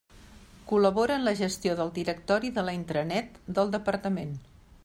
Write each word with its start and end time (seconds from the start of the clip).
Col·labora 0.71 1.17
en 1.21 1.27
la 1.27 1.33
gestió 1.41 1.77
del 1.81 1.93
directori 1.99 2.53
de 2.57 2.67
la 2.71 2.77
intranet 2.81 3.41
del 3.59 3.75
Departament. 3.81 4.39